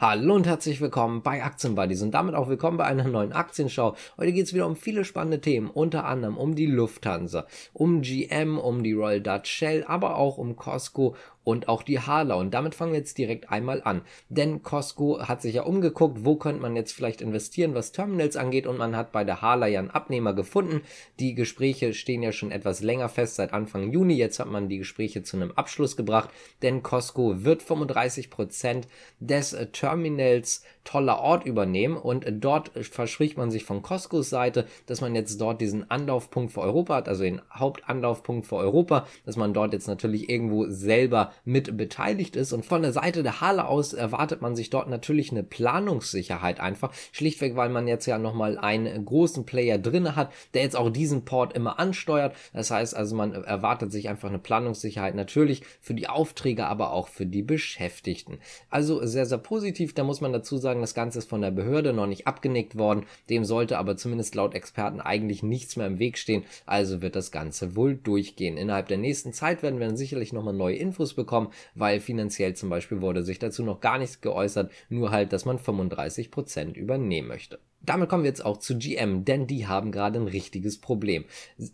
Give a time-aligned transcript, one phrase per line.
[0.00, 3.96] Hallo und herzlich willkommen bei Aktienbuddies und damit auch willkommen bei einer neuen Aktienschau.
[4.16, 8.58] Heute geht es wieder um viele spannende Themen, unter anderem um die Lufthansa, um GM,
[8.58, 12.34] um die Royal Dutch Shell, aber auch um Costco und auch die Hala.
[12.34, 14.02] Und damit fangen wir jetzt direkt einmal an.
[14.28, 18.66] Denn Costco hat sich ja umgeguckt, wo könnte man jetzt vielleicht investieren, was Terminals angeht.
[18.66, 20.82] Und man hat bei der Hala ja einen Abnehmer gefunden.
[21.18, 24.14] Die Gespräche stehen ja schon etwas länger fest, seit Anfang Juni.
[24.14, 26.30] Jetzt hat man die Gespräche zu einem Abschluss gebracht.
[26.62, 28.88] Denn Costco wird 35 Prozent
[29.20, 31.98] des Terminals toller Ort übernehmen.
[31.98, 36.62] Und dort verspricht man sich von Costcos Seite, dass man jetzt dort diesen Anlaufpunkt für
[36.62, 41.76] Europa hat, also den Hauptanlaufpunkt für Europa, dass man dort jetzt natürlich irgendwo selber mit
[41.76, 42.54] beteiligt ist.
[42.54, 46.90] Und von der Seite der Halle aus erwartet man sich dort natürlich eine Planungssicherheit einfach.
[47.12, 51.26] Schlichtweg, weil man jetzt ja nochmal einen großen Player drin hat, der jetzt auch diesen
[51.26, 52.34] Port immer ansteuert.
[52.54, 57.08] Das heißt also, man erwartet sich einfach eine Planungssicherheit natürlich für die Aufträge, aber auch
[57.08, 58.38] für die Beschäftigten.
[58.70, 59.92] Also sehr, sehr positiv.
[59.92, 63.06] Da muss man dazu sagen, das Ganze ist von der Behörde noch nicht abgenickt worden.
[63.30, 66.44] Dem sollte aber zumindest laut Experten eigentlich nichts mehr im Weg stehen.
[66.66, 68.56] Also wird das Ganze wohl durchgehen.
[68.56, 72.54] Innerhalb der nächsten Zeit werden wir dann sicherlich nochmal neue Infos bekommen bekommen, weil finanziell
[72.54, 77.28] zum Beispiel wurde sich dazu noch gar nichts geäußert, nur halt, dass man 35% übernehmen
[77.28, 77.58] möchte.
[77.80, 81.24] Damit kommen wir jetzt auch zu GM, denn die haben gerade ein richtiges Problem.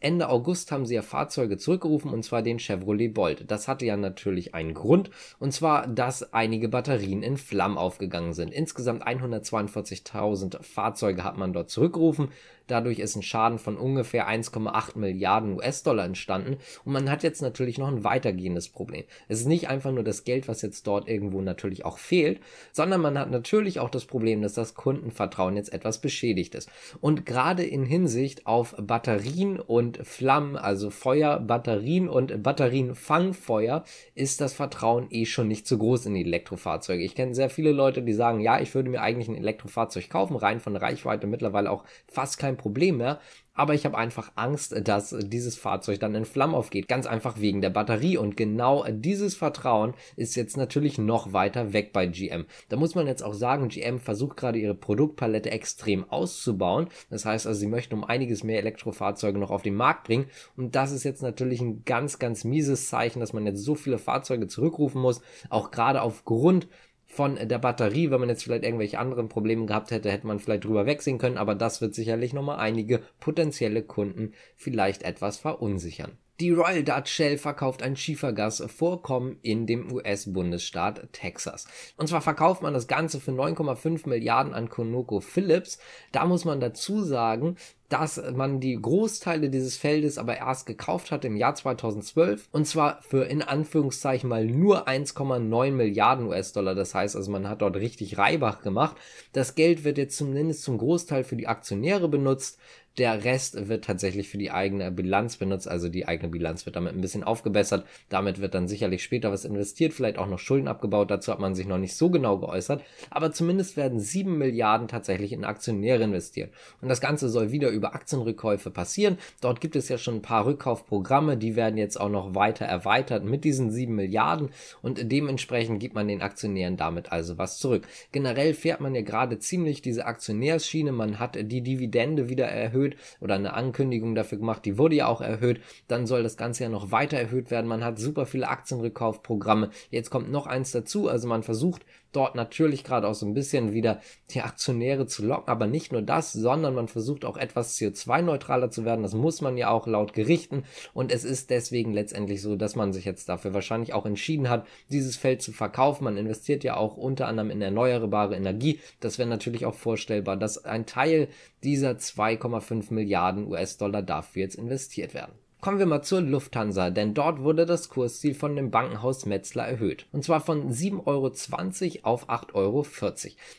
[0.00, 3.50] Ende August haben sie ja Fahrzeuge zurückgerufen und zwar den Chevrolet Bolt.
[3.50, 8.52] Das hatte ja natürlich einen Grund und zwar, dass einige Batterien in Flammen aufgegangen sind.
[8.52, 12.28] Insgesamt 142.000 Fahrzeuge hat man dort zurückgerufen.
[12.66, 17.78] Dadurch ist ein Schaden von ungefähr 1,8 Milliarden US-Dollar entstanden und man hat jetzt natürlich
[17.78, 19.04] noch ein weitergehendes Problem.
[19.28, 22.40] Es ist nicht einfach nur das Geld, was jetzt dort irgendwo natürlich auch fehlt,
[22.72, 26.70] sondern man hat natürlich auch das Problem, dass das Kundenvertrauen jetzt etwas beschädigt ist.
[27.00, 33.84] Und gerade in Hinsicht auf Batterien und Flammen, also Feuer, Batterien und Batterienfangfeuer,
[34.14, 37.04] ist das Vertrauen eh schon nicht so groß in die Elektrofahrzeuge.
[37.04, 40.36] Ich kenne sehr viele Leute, die sagen, ja, ich würde mir eigentlich ein Elektrofahrzeug kaufen,
[40.36, 43.20] rein von Reichweite mittlerweile auch fast kein Problem mehr.
[43.56, 47.60] Aber ich habe einfach Angst, dass dieses Fahrzeug dann in Flammen aufgeht, ganz einfach wegen
[47.60, 48.16] der Batterie.
[48.16, 52.46] Und genau dieses Vertrauen ist jetzt natürlich noch weiter weg bei GM.
[52.68, 56.88] Da muss man jetzt auch sagen, GM versucht gerade ihre Produktpalette extrem auszubauen.
[57.10, 60.26] Das heißt also, sie möchten um einiges mehr Elektrofahrzeuge noch auf den Markt bringen.
[60.56, 63.98] Und das ist jetzt natürlich ein ganz, ganz mieses Zeichen, dass man jetzt so viele
[63.98, 66.66] Fahrzeuge zurückrufen muss, auch gerade aufgrund
[67.14, 68.10] von der Batterie.
[68.10, 71.38] Wenn man jetzt vielleicht irgendwelche anderen Probleme gehabt hätte, hätte man vielleicht drüber wegsehen können,
[71.38, 76.18] aber das wird sicherlich nochmal einige potenzielle Kunden vielleicht etwas verunsichern.
[76.40, 81.68] Die Royal Dutch Shell verkauft ein Schiefergasvorkommen in dem US-Bundesstaat Texas.
[81.96, 85.78] Und zwar verkauft man das Ganze für 9,5 Milliarden an ConocoPhillips.
[86.10, 87.54] Da muss man dazu sagen,
[87.94, 93.00] dass man die Großteile dieses Feldes aber erst gekauft hat im Jahr 2012 und zwar
[93.02, 96.74] für in Anführungszeichen mal nur 1,9 Milliarden US-Dollar.
[96.74, 98.96] Das heißt also, man hat dort richtig Reibach gemacht.
[99.32, 102.58] Das Geld wird jetzt zumindest zum Großteil für die Aktionäre benutzt.
[102.98, 106.94] Der Rest wird tatsächlich für die eigene Bilanz benutzt, also die eigene Bilanz wird damit
[106.94, 107.84] ein bisschen aufgebessert.
[108.08, 111.10] Damit wird dann sicherlich später was investiert, vielleicht auch noch Schulden abgebaut.
[111.10, 112.82] Dazu hat man sich noch nicht so genau geäußert.
[113.10, 116.52] Aber zumindest werden 7 Milliarden tatsächlich in Aktionäre investiert.
[116.80, 119.18] Und das Ganze soll wieder über Aktienrückkäufe passieren.
[119.40, 123.24] Dort gibt es ja schon ein paar Rückkaufprogramme, die werden jetzt auch noch weiter erweitert
[123.24, 124.50] mit diesen 7 Milliarden
[124.80, 127.86] und dementsprechend gibt man den Aktionären damit also was zurück.
[128.12, 133.34] Generell fährt man ja gerade ziemlich diese Aktionärsschiene, man hat die Dividende wieder erhöht oder
[133.34, 136.90] eine Ankündigung dafür gemacht, die wurde ja auch erhöht, dann soll das Ganze ja noch
[136.90, 141.42] weiter erhöht werden, man hat super viele Aktienrückkaufprogramme, jetzt kommt noch eins dazu, also man
[141.42, 141.84] versucht
[142.14, 144.00] dort natürlich gerade auch so ein bisschen wieder
[144.30, 148.84] die Aktionäre zu locken, aber nicht nur das, sondern man versucht auch etwas CO2-neutraler zu
[148.84, 149.02] werden.
[149.02, 152.92] Das muss man ja auch laut Gerichten und es ist deswegen letztendlich so, dass man
[152.92, 156.04] sich jetzt dafür wahrscheinlich auch entschieden hat, dieses Feld zu verkaufen.
[156.04, 158.80] Man investiert ja auch unter anderem in erneuerbare Energie.
[159.00, 161.28] Das wäre natürlich auch vorstellbar, dass ein Teil
[161.62, 165.32] dieser 2,5 Milliarden US-Dollar dafür jetzt investiert werden.
[165.64, 170.04] Kommen wir mal zur Lufthansa, denn dort wurde das Kursziel von dem Bankenhaus Metzler erhöht.
[170.12, 172.86] Und zwar von 7,20 Euro auf 8,40 Euro.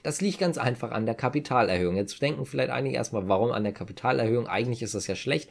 [0.04, 1.96] Das liegt ganz einfach an der Kapitalerhöhung.
[1.96, 4.46] Jetzt denken vielleicht einige erstmal, warum an der Kapitalerhöhung?
[4.46, 5.50] Eigentlich ist das ja schlecht.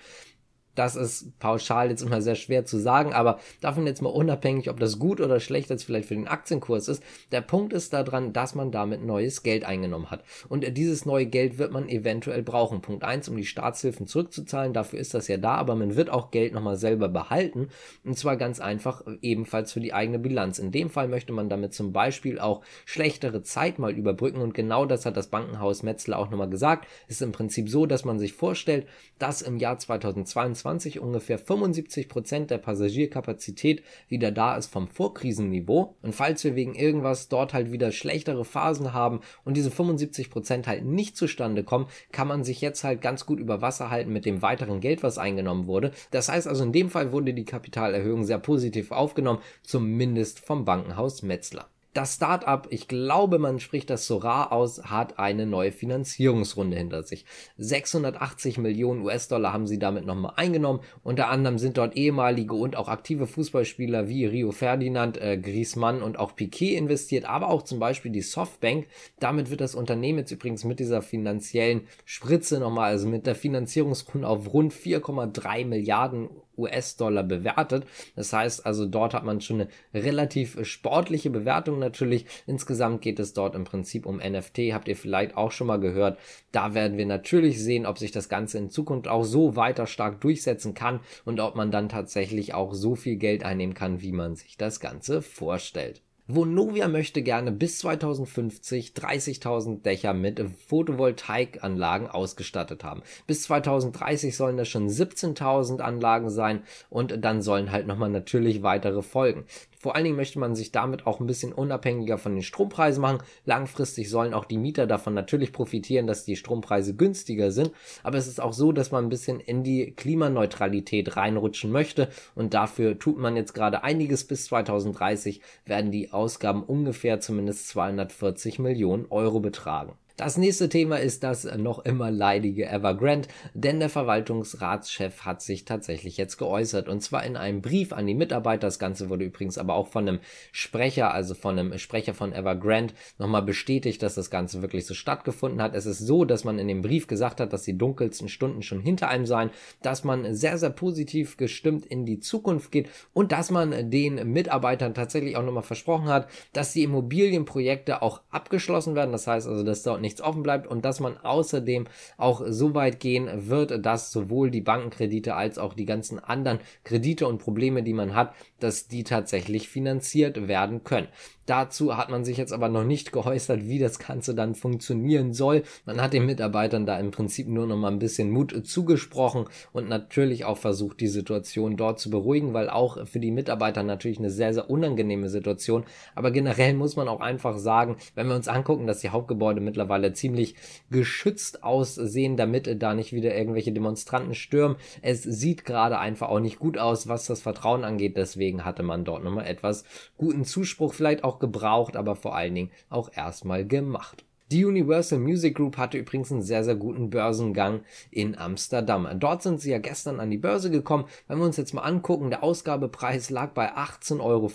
[0.75, 4.81] Das ist pauschal jetzt immer sehr schwer zu sagen, aber davon jetzt mal unabhängig, ob
[4.81, 7.03] das gut oder schlecht jetzt vielleicht für den Aktienkurs ist.
[7.33, 10.25] Der Punkt ist daran, dass man damit neues Geld eingenommen hat.
[10.49, 12.81] Und dieses neue Geld wird man eventuell brauchen.
[12.81, 14.73] Punkt eins, um die Staatshilfen zurückzuzahlen.
[14.73, 17.69] Dafür ist das ja da, aber man wird auch Geld nochmal selber behalten.
[18.05, 20.59] Und zwar ganz einfach ebenfalls für die eigene Bilanz.
[20.59, 24.41] In dem Fall möchte man damit zum Beispiel auch schlechtere Zeit mal überbrücken.
[24.41, 26.89] Und genau das hat das Bankenhaus Metzler auch nochmal gesagt.
[27.07, 28.87] Es ist im Prinzip so, dass man sich vorstellt,
[29.19, 35.97] dass im Jahr 2022 2021 ungefähr 75 Prozent der Passagierkapazität wieder da ist vom Vorkrisenniveau.
[36.03, 40.67] Und falls wir wegen irgendwas dort halt wieder schlechtere Phasen haben und diese 75 Prozent
[40.67, 44.25] halt nicht zustande kommen, kann man sich jetzt halt ganz gut über Wasser halten mit
[44.25, 45.93] dem weiteren Geld, was eingenommen wurde.
[46.11, 51.23] Das heißt also, in dem Fall wurde die Kapitalerhöhung sehr positiv aufgenommen, zumindest vom Bankenhaus
[51.23, 51.69] Metzler.
[51.95, 57.05] Das Startup, ich glaube, man spricht das so rar aus, hat eine neue Finanzierungsrunde hinter
[57.05, 57.25] sich.
[57.57, 60.81] 680 Millionen US-Dollar haben sie damit nochmal eingenommen.
[61.05, 66.19] Unter anderem sind dort ehemalige und auch aktive Fußballspieler wie Rio Ferdinand, äh, Griezmann und
[66.19, 68.89] auch Piquet investiert, aber auch zum Beispiel die Softbank.
[69.21, 74.27] Damit wird das Unternehmen jetzt übrigens mit dieser finanziellen Spritze nochmal, also mit der Finanzierungsrunde
[74.27, 77.87] auf rund 4,3 Milliarden US-Dollar bewertet.
[78.17, 82.27] Das heißt also, dort hat man schon eine relativ sportliche Bewertung natürlich.
[82.47, 86.19] Insgesamt geht es dort im Prinzip um NFT, habt ihr vielleicht auch schon mal gehört.
[86.53, 90.21] Da werden wir natürlich sehen, ob sich das Ganze in Zukunft auch so weiter stark
[90.21, 94.37] durchsetzen kann und ob man dann tatsächlich auch so viel Geld einnehmen kann, wie man
[94.37, 96.04] sich das Ganze vorstellt.
[96.27, 103.03] Vonovia möchte gerne bis 2050 30.000 Dächer mit Photovoltaikanlagen ausgestattet haben.
[103.27, 109.03] Bis 2030 sollen das schon 17.000 Anlagen sein und dann sollen halt nochmal natürlich weitere
[109.03, 109.45] folgen.
[109.85, 113.19] Vor allen Dingen möchte man sich damit auch ein bisschen unabhängiger von den Strompreisen machen.
[113.45, 117.71] Langfristig sollen auch die Mieter davon natürlich profitieren, dass die Strompreise günstiger sind.
[118.03, 122.09] Aber es ist auch so, dass man ein bisschen in die Klimaneutralität reinrutschen möchte.
[122.35, 124.25] Und dafür tut man jetzt gerade einiges.
[124.25, 129.99] Bis 2030 werden die Ausgaben ungefähr zumindest 240 Millionen Euro betragen.
[130.17, 136.17] Das nächste Thema ist das noch immer leidige Evergrande, denn der Verwaltungsratschef hat sich tatsächlich
[136.19, 138.69] jetzt geäußert und zwar in einem Brief an die Mitarbeiter.
[138.69, 140.21] Das Ganze wurde übrigens aber auch von einem
[140.53, 145.61] Sprecher, also von einem Sprecher von Evergrande, nochmal bestätigt, dass das Ganze wirklich so stattgefunden
[145.61, 145.75] hat.
[145.75, 148.83] Es ist so, dass man in dem Brief gesagt hat, dass die dunkelsten Stunden schon
[148.83, 149.51] hinter einem seien,
[149.83, 154.95] dass man sehr, sehr positiv gestimmt in die Zukunft geht und dass man den Mitarbeitern
[154.95, 159.11] tatsächlich auch nochmal versprochen hat, dass die Immobilienprojekte auch abgeschlossen werden.
[159.11, 161.87] Das heißt also, dass dort nichts offen bleibt und dass man außerdem
[162.17, 167.27] auch so weit gehen wird, dass sowohl die Bankenkredite als auch die ganzen anderen Kredite
[167.27, 171.09] und Probleme, die man hat, dass die tatsächlich finanziert werden können.
[171.47, 175.63] Dazu hat man sich jetzt aber noch nicht geäußert, wie das Ganze dann funktionieren soll.
[175.85, 179.89] Man hat den Mitarbeitern da im Prinzip nur noch mal ein bisschen Mut zugesprochen und
[179.89, 184.31] natürlich auch versucht, die Situation dort zu beruhigen, weil auch für die Mitarbeiter natürlich eine
[184.31, 185.85] sehr, sehr unangenehme Situation.
[186.15, 189.85] Aber generell muss man auch einfach sagen, wenn wir uns angucken, dass die Hauptgebäude mittlerweile
[190.13, 190.57] ziemlich
[190.91, 194.77] geschützt aussehen, damit da nicht wieder irgendwelche Demonstranten stürmen.
[195.03, 198.17] Es sieht gerade einfach auch nicht gut aus, was das Vertrauen angeht.
[198.17, 199.85] Deswegen hatte man dort nochmal etwas
[200.17, 204.25] guten Zuspruch, vielleicht auch gebraucht, aber vor allen Dingen auch erstmal gemacht.
[204.53, 207.81] Die Universal Music Group hatte übrigens einen sehr, sehr guten Börsengang
[208.11, 209.09] in Amsterdam.
[209.19, 211.07] Dort sind sie ja gestern an die Börse gekommen.
[211.27, 214.51] Wenn wir uns jetzt mal angucken, der Ausgabepreis lag bei 18,50 Euro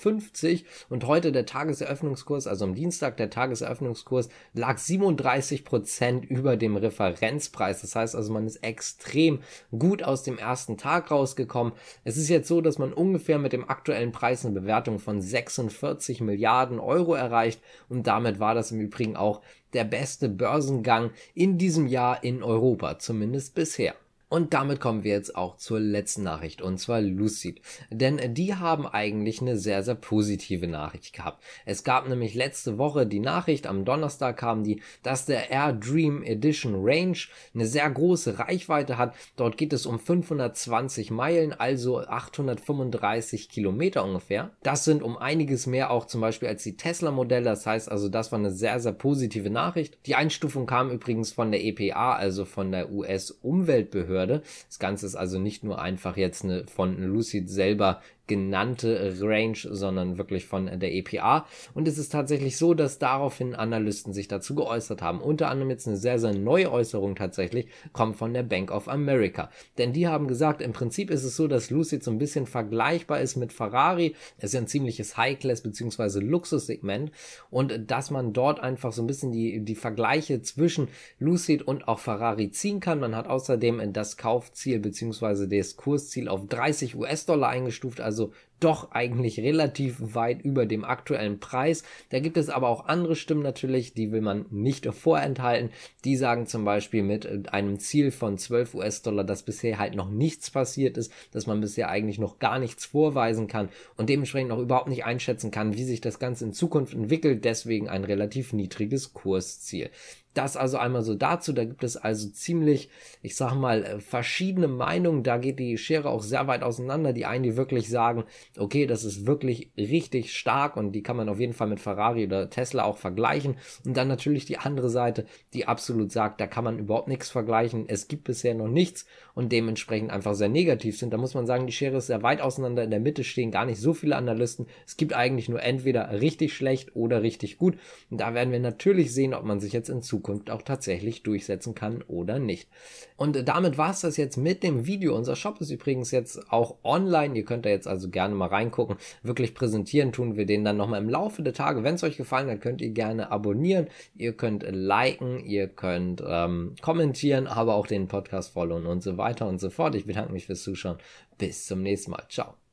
[0.90, 7.82] und heute der Tageseröffnungskurs, also am Dienstag der Tageseröffnungskurs, lag 37 Prozent über dem Referenzpreis.
[7.82, 9.40] Das heißt also, man ist extrem
[9.76, 11.74] gut aus dem ersten Tag rausgekommen.
[12.04, 16.22] Es ist jetzt so, dass man ungefähr mit dem aktuellen Preis eine Bewertung von 46
[16.22, 17.60] Milliarden Euro erreicht
[17.90, 19.42] und damit war das im Übrigen auch
[19.74, 23.96] der beste Börsengang in diesem Jahr in Europa, zumindest bisher.
[24.32, 27.62] Und damit kommen wir jetzt auch zur letzten Nachricht, und zwar Lucid.
[27.90, 31.44] Denn die haben eigentlich eine sehr, sehr positive Nachricht gehabt.
[31.66, 36.22] Es gab nämlich letzte Woche die Nachricht, am Donnerstag kam die, dass der Air Dream
[36.22, 37.18] Edition Range
[37.56, 39.16] eine sehr große Reichweite hat.
[39.36, 44.52] Dort geht es um 520 Meilen, also 835 Kilometer ungefähr.
[44.62, 47.46] Das sind um einiges mehr auch zum Beispiel als die Tesla-Modelle.
[47.46, 49.98] Das heißt also, das war eine sehr, sehr positive Nachricht.
[50.06, 54.19] Die Einstufung kam übrigens von der EPA, also von der US-Umweltbehörde.
[54.20, 54.44] Behörde.
[54.68, 60.18] Das Ganze ist also nicht nur einfach jetzt eine von Lucid selber genannte Range, sondern
[60.18, 61.46] wirklich von der EPA.
[61.74, 65.20] Und es ist tatsächlich so, dass daraufhin Analysten sich dazu geäußert haben.
[65.20, 69.50] Unter anderem jetzt eine sehr, sehr neue Äußerung tatsächlich kommt von der Bank of America.
[69.78, 73.20] Denn die haben gesagt, im Prinzip ist es so, dass Lucid so ein bisschen vergleichbar
[73.20, 74.16] ist mit Ferrari.
[74.38, 76.20] Es ist ja ein ziemliches High-Class bzw.
[76.20, 77.12] Luxussegment
[77.50, 82.00] und dass man dort einfach so ein bisschen die, die Vergleiche zwischen Lucid und auch
[82.00, 83.00] Ferrari ziehen kann.
[83.00, 85.48] Man hat außerdem das Kaufziel bzw.
[85.48, 91.40] das Kursziel auf 30 US-Dollar eingestuft, also caso doch eigentlich relativ weit über dem aktuellen
[91.40, 91.84] Preis.
[92.10, 95.72] Da gibt es aber auch andere Stimmen natürlich, die will man nicht vorenthalten.
[96.06, 100.52] Die sagen zum Beispiel mit einem Ziel von 12 US-Dollar, dass bisher halt noch nichts
[100.52, 104.90] passiert ist, dass man bisher eigentlich noch gar nichts vorweisen kann und dementsprechend auch überhaupt
[104.90, 107.46] nicht einschätzen kann, wie sich das Ganze in Zukunft entwickelt.
[107.46, 109.90] Deswegen ein relativ niedriges Kursziel.
[110.36, 111.54] Das also einmal so dazu.
[111.54, 112.90] Da gibt es also ziemlich,
[113.22, 115.24] ich sag mal, äh, verschiedene Meinungen.
[115.24, 117.14] Da geht die Schere auch sehr weit auseinander.
[117.14, 118.24] Die einen, die wirklich sagen,
[118.58, 122.26] okay, das ist wirklich richtig stark und die kann man auf jeden Fall mit Ferrari
[122.26, 123.58] oder Tesla auch vergleichen.
[123.86, 127.86] Und dann natürlich die andere Seite, die absolut sagt, da kann man überhaupt nichts vergleichen.
[127.88, 131.14] Es gibt bisher noch nichts und dementsprechend einfach sehr negativ sind.
[131.14, 132.84] Da muss man sagen, die Schere ist sehr weit auseinander.
[132.84, 134.66] In der Mitte stehen gar nicht so viele Analysten.
[134.86, 137.78] Es gibt eigentlich nur entweder richtig schlecht oder richtig gut.
[138.10, 141.76] Und da werden wir natürlich sehen, ob man sich jetzt in Zukunft auch tatsächlich durchsetzen
[141.76, 142.68] kann oder nicht.
[143.16, 145.16] Und damit war es das jetzt mit dem Video.
[145.16, 147.36] Unser Shop ist übrigens jetzt auch online.
[147.36, 148.98] Ihr könnt da jetzt also gerne mal reingucken.
[149.24, 151.84] Wirklich präsentieren tun wir den dann nochmal im Laufe der Tage.
[151.84, 153.88] Wenn es euch gefallen hat, könnt ihr gerne abonnieren.
[154.16, 159.48] Ihr könnt liken, ihr könnt ähm, kommentieren, aber auch den Podcast followen und so weiter
[159.48, 159.96] und so fort.
[159.96, 160.98] Ich bedanke mich fürs Zuschauen.
[161.38, 162.24] Bis zum nächsten Mal.
[162.30, 162.69] Ciao.